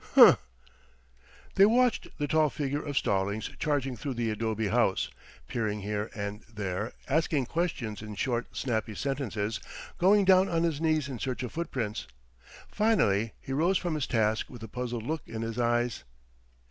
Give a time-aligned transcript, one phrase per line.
[0.15, 0.39] Humph!"
[1.53, 5.11] They watched the tall figure of Stallings charging through the adobe house,
[5.47, 9.59] peering here and there, asking questions in short, snappy sentences,
[9.99, 12.07] going down on his knees in search of footprints.
[12.67, 16.03] Finally he rose from his task with a puzzled look in his eyes.